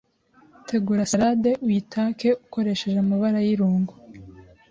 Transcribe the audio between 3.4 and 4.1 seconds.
y’irungo